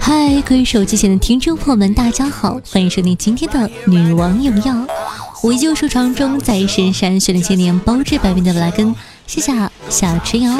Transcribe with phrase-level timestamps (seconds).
[0.00, 4.74] 嗨，各位手机前的听众朋友们，大家好，欢迎收听今天的《女王有药》。
[5.44, 8.92] 我依旧收藏中在深山训练千年，包治百病的布拉根，
[9.28, 9.52] 谢谢
[9.88, 10.58] 小春瑶。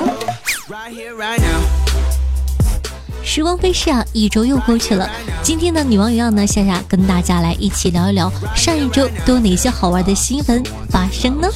[3.25, 5.11] 时光飞逝啊，一周又过去了。
[5.43, 11.48] 今天的女王有药呢，夏夏跟大家来一起聊一聊上一周都有哪些好玩的新闻发生呢？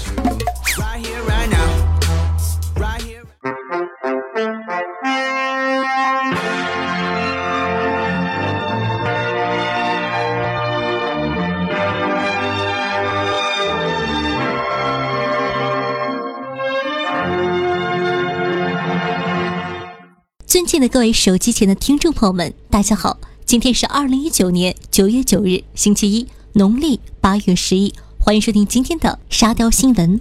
[20.56, 23.18] 尊敬的各位手机前的听众朋友们，大家好！
[23.44, 27.92] 今天是二零一九年九月九日，星期一，农历八月十一。
[28.18, 30.18] 欢迎收听今天的沙雕新闻。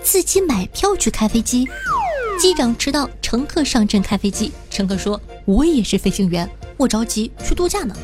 [0.00, 1.66] 自己买票去开飞机，
[2.38, 4.52] 机长迟到，乘客上阵开飞机。
[4.70, 7.96] 乘客说：“我也是飞行员，我着急去度假呢。”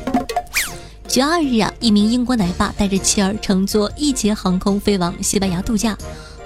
[1.07, 5.97] 九月二日啊，一名英国奶爸带着妻儿乘坐易捷航空飞往西班牙度假。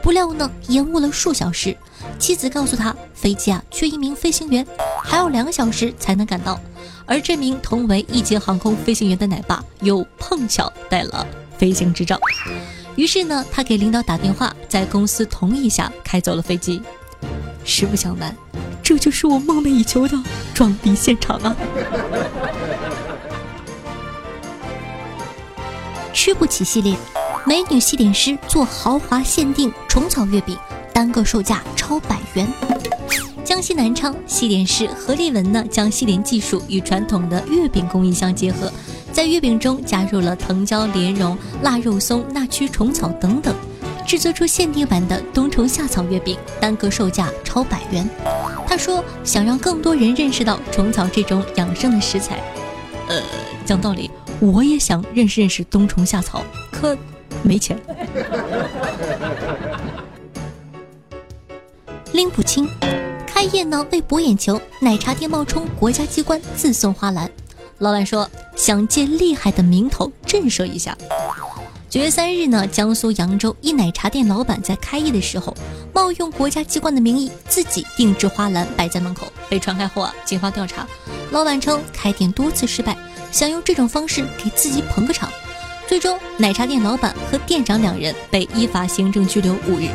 [0.03, 1.75] 不料呢，延误了数小时。
[2.17, 4.65] 妻子告诉他，飞机啊缺一名飞行员，
[5.03, 6.59] 还要两个小时才能赶到。
[7.05, 11.25] 而这名同为一级航空飞行员的奶爸又碰巧带了
[11.57, 12.19] 飞行执照，
[12.95, 16.81] 于是呢，他给领导打电话，在公司同意下开走了飞机。
[17.63, 18.35] 实不相瞒，
[18.81, 20.17] 这就是我梦寐以求的
[20.53, 21.55] 装逼现场啊！
[26.13, 26.95] 吃不起系列。
[27.47, 30.57] 美女西点师做豪华限定虫草月饼，
[30.91, 31.61] 单个售价
[32.35, 32.47] 元。
[33.43, 38.71] 江西南昌西点师何立文呢，将西点技术与传统的月饼工艺相结合，
[39.13, 43.55] 在月饼中加入了藤椒、莲蓉、腊肉松、纳曲虫草等等，
[44.05, 48.07] 制作出限定版的冬虫夏草月饼，单个售价超百元。
[48.67, 52.41] 他说，想让更多人认识到虫草这种养生的食材。
[53.07, 53.21] 呃，
[53.63, 54.09] 讲道理，
[54.39, 56.97] 我也想认识认识冬虫夏草，可。
[57.43, 57.79] 没钱，
[62.15, 62.67] 拎不清。
[63.27, 67.29] 开业呢为博眼球，奶茶店冒充国家机关自送花篮。
[67.79, 70.97] 老板说想借厉害的名头震慑一下。
[71.89, 75.53] 九月三日呢，江苏扬州一奶茶店老板在开业的时候，
[75.93, 79.27] 冒用国家机关的名义，自己定制花篮摆在门口。
[79.49, 80.87] 被传开后啊，警方调查，
[81.31, 82.95] 老板称开店多次失败，
[83.31, 85.29] 想用这种方式给自己捧个场。
[85.85, 89.89] 最终，奶茶店老板和店长两人被依法行政拘留五日。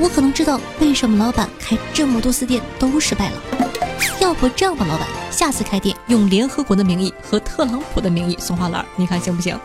[0.00, 3.36] 我可能知道为什么老板开这么多次店都失败了。
[4.18, 9.58] 要不这样吧，老板，下次开店用联合国的名义和特朗普的名义送花篮，你看行不行？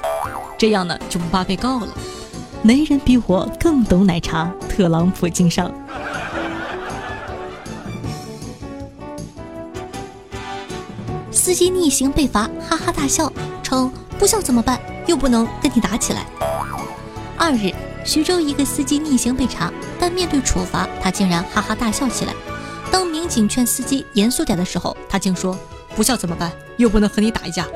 [0.57, 1.87] 这样呢就不怕被告了。
[2.61, 5.71] 没人比我更懂奶茶，特朗普敬上。
[11.31, 13.31] 司机逆行被罚，哈哈大笑，
[13.61, 14.79] 称不笑怎么办？
[15.05, 16.25] 又不能跟你打起来。
[17.37, 17.71] 二日，
[18.05, 22.33] 徐州一个司机逆行被查，但面对处罚，他竟然哈哈大笑起来。
[22.91, 25.57] 当民警劝司机严肃点的时候，他竟说
[25.95, 26.51] ：“不笑怎么办？
[26.77, 27.67] 又不能和你打一架。”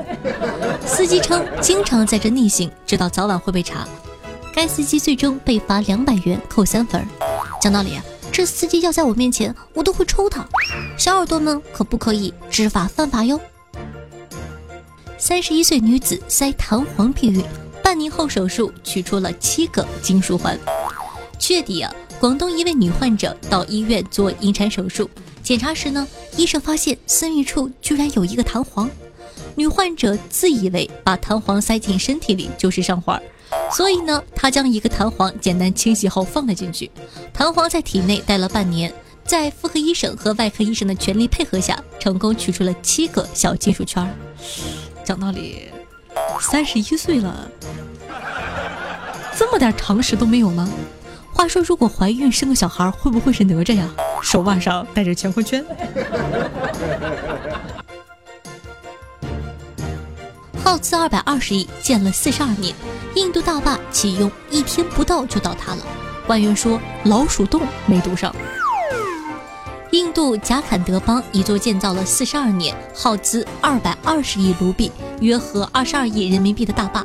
[0.86, 3.86] 司机称经常在这逆行，知道早晚会被查。
[4.52, 7.04] 该司机最终被罚两百元，扣三分。
[7.60, 7.98] 讲道理，
[8.30, 10.46] 这司机要在我面前，我都会抽他。
[10.96, 13.40] 小耳朵们可不可以知法犯法哟？
[15.18, 17.44] 三十一岁女子塞弹簧避孕，
[18.00, 20.58] 半年后手术取出了七个金属环。
[21.38, 25.10] 七月底啊，广东一位女患者到医院做引产手术，
[25.42, 28.88] 检查时呢，医生发现私密处居然有一个弹簧。
[29.54, 33.22] 女患者自以为把弹簧塞进身体里就是上环，
[33.70, 36.90] 所以呢，她将一个弹簧简单清洗后放了进去。
[37.34, 38.90] 弹簧在体内待了半年，
[39.26, 44.08] 在妇科医生和外科医生的全力配合下，成功取出了七个小金属圈。
[45.04, 45.68] 讲道理，
[46.40, 47.50] 三十一岁了，
[49.40, 50.68] 这么点常识都没有吗？
[51.32, 53.88] 话说，如果怀孕生个小孩，会不会是哪吒呀？
[54.20, 55.64] 手腕上戴着乾坤圈。
[60.62, 62.74] 耗资二百二十亿建了四十二年，
[63.14, 65.82] 印度大坝启用一天不到就倒塌了，
[66.26, 68.36] 官员说老鼠洞没堵上。
[69.92, 77.02] 印度贾坎德邦一座建造了四十二年、耗资二百二十亿卢比（约合二十二亿人民币）的大坝，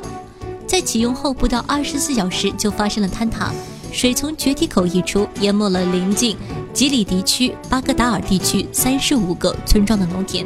[0.66, 3.52] 在启用后不到二十四小时就发生了坍塌，
[3.92, 6.36] 水从决堤口溢出，淹没了临近
[6.72, 10.44] 吉里迪区巴格达尔地区三十五个村庄的农田。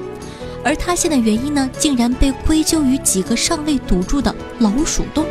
[0.63, 5.25] 而塌陷的原因呢，竟然被归咎于几个尚未堵住的老鼠洞。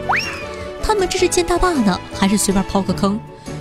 [0.82, 3.20] 他们这是建大坝呢，还是随便刨个坑？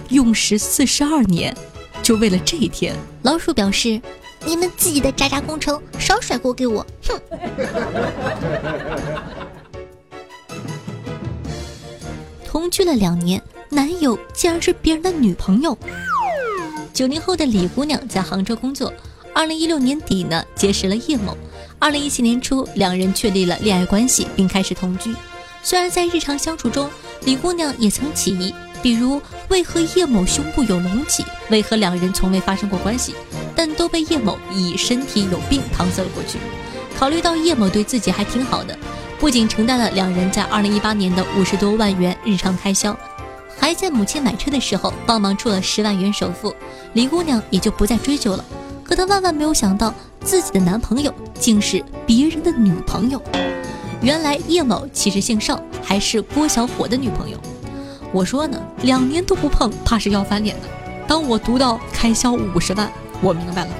[0.08, 1.54] 用时四十二年。
[2.02, 2.96] 就为了这一天。
[3.20, 4.00] 老鼠表示
[4.46, 7.20] ：“你们自己的渣渣工程少甩锅给我！”哼。
[12.68, 15.74] 同居了两年，男友竟然是别人的女朋友。
[16.92, 18.92] 九零后的李姑娘在杭州工作，
[19.32, 21.34] 二零一六年底呢结识了叶某，
[21.78, 25.16] 二零一七年初两人确立了恋爱关系，并开始同居。
[25.62, 26.90] 虽然在日常相处中，
[27.24, 29.18] 李姑娘也曾起疑，比如
[29.48, 33.14] 为何叶某胸部有隆起，为何两人从未发生过关系，
[33.56, 36.38] 但都被叶某以身体有病搪塞了过去。
[36.98, 38.78] 考虑到叶某对自己还挺好的。
[39.18, 42.96] 不仅承担了两人在二零一八年的五十多万元日常开销，
[43.58, 46.54] 还在母亲买车的时候帮忙出了十万元首付，
[46.92, 48.44] 李姑娘也就不再追究了。
[48.84, 49.92] 可她万万没有想到，
[50.22, 53.20] 自己的男朋友竟是别人的女朋友。
[54.00, 57.36] 原来叶某其实姓邵，还是郭小伙的女朋友。
[58.12, 60.68] 我说呢，两年都不碰，怕是要翻脸的。
[61.08, 62.88] 当我读到开销五十万，
[63.20, 63.70] 我明白了，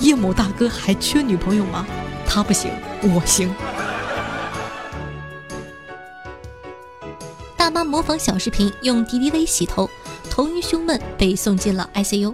[0.00, 1.86] 叶某大哥还缺女朋友吗？
[2.26, 2.70] 他不行，
[3.02, 3.54] 我行。
[7.58, 9.90] 大妈模仿小视频用敌敌畏洗头，
[10.30, 12.32] 头晕胸闷被送进了 ICU。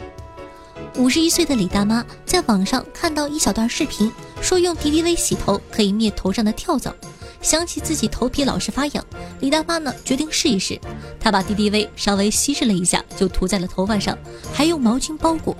[0.97, 4.12] 五十一岁的李大妈在网上看到一小段视频，
[4.43, 6.94] 说用敌敌畏洗头可以灭头上的跳蚤。
[7.41, 9.03] 想起自己头皮老是发痒，
[9.41, 10.79] 李大妈呢决定试一试。
[11.19, 14.17] 她把敌敌畏稍微稀释了一下，就涂在了头发上，
[14.53, 15.56] 还用毛巾包裹。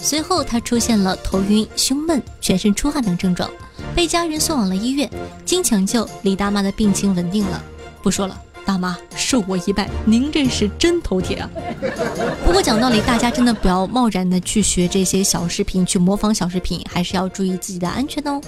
[0.00, 3.50] 随后她出现了头晕、胸闷、全身出汗等症状，
[3.96, 5.10] 被家人送往了医院。
[5.46, 7.64] 经抢救，李大妈的病情稳定了。
[8.02, 8.40] 不说了。
[8.68, 11.48] 大妈，受我一拜，您这是真头铁啊！
[12.44, 18.38] 不过讲道理，大家真的不要贸然的去学这些小视频，去模仿小视频，还是要注意自己的安全哦。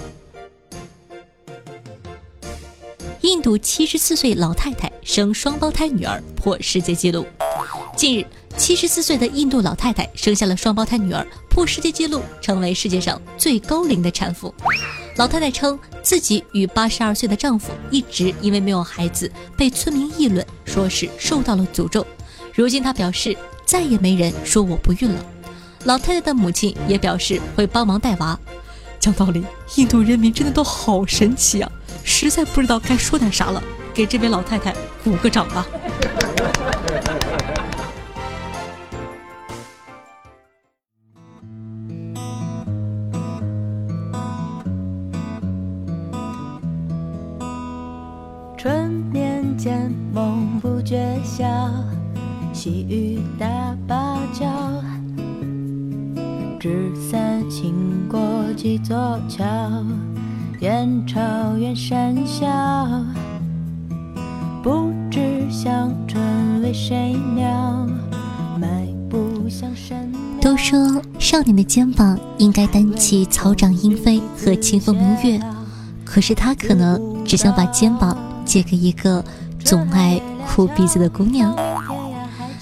[3.21, 7.25] 印度七十四岁老太太生双胞胎女儿破世界纪录。
[7.95, 8.25] 近日，
[8.55, 14.53] 七十四岁的印度老太太生下了双胞胎女儿，破世界纪录，成为世界上最高龄的产妇。
[15.17, 22.07] 老太太称，自己与八十二岁的丈夫一直因为没有孩子，被村民议论，说是受到了诅咒。
[22.55, 25.25] 如今她表示，再也没人说我不孕了。
[25.83, 28.39] 老太太的母亲也表示会帮忙带娃。
[28.97, 29.43] 讲道理，
[29.75, 31.69] 印度人民真的都好神奇啊！
[32.05, 33.61] 实在不知道该说点啥了，
[33.93, 35.67] 给这位老太太鼓个掌吧。
[52.63, 53.47] 细雨打
[53.87, 54.45] 芭蕉，
[56.59, 57.73] 纸伞轻
[58.07, 58.21] 过
[58.55, 59.43] 几座桥，
[60.59, 61.17] 远潮
[61.57, 62.45] 远山小，
[64.61, 67.49] 不知乡春为谁鸟，
[68.59, 75.41] 迈步向山都说少年的肩膀应该担起草长莺飞和清风明月，
[76.05, 78.15] 可是他可能只想把肩膀
[78.45, 79.25] 借给一个
[79.57, 81.55] 总爱哭鼻子的姑娘。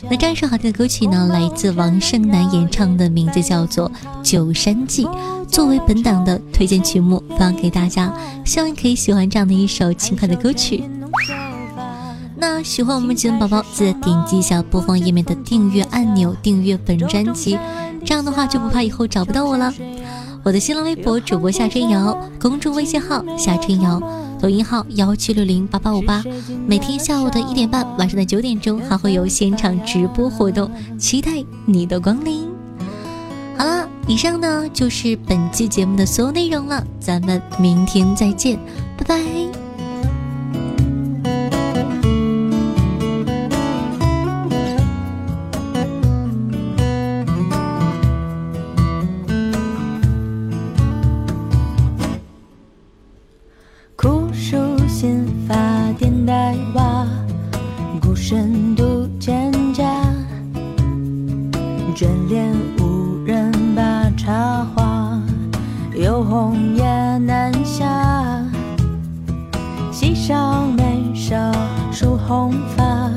[0.03, 3.89] 那这样一首好听的歌曲呢，来自王胜男演唱的，名字叫做
[4.23, 5.05] 《九山记》，
[5.45, 8.13] 作为本档的推荐曲目放给大家，
[8.45, 10.83] 希望你可以喜欢这样的一首轻快的歌曲。
[12.37, 17.59] 那喜欢我们节目宝宝，记得点击一下播放页面的订阅按钮，订阅本专辑，
[18.05, 19.73] 这样的话就不怕以后找不到我了。
[20.43, 24.01] 我的新浪微博主播夏春瑶，公众微信号夏春瑶。
[24.41, 26.23] 抖音号幺七六零八八五八，
[26.65, 32.47] 每天下午的一点半，晚上的九点钟还会有现场直播活动，期待你的光临。
[33.57, 38.57] 好了，以上呢就是本期节目的所有内容了，咱们明天再见，
[38.97, 39.68] 拜拜。
[66.41, 66.85] 红叶
[67.17, 67.85] 南下
[69.91, 71.35] 溪上梅梢
[71.91, 73.11] 梳红发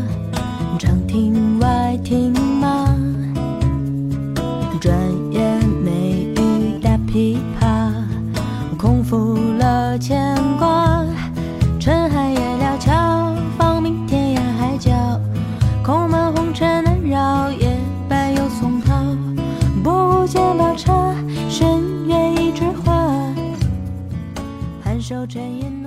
[0.76, 2.84] 长亭外听马
[4.80, 4.92] 转
[5.30, 7.92] 眼梅雨打琵琶
[8.76, 11.21] 空负了牵挂。
[25.26, 25.81] 转眼